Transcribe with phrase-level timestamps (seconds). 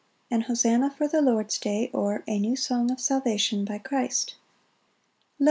[0.31, 4.31] An hosanna for the Lord's day; or, A new song of salvation by Christ.
[4.33, 5.37] 1 Lo!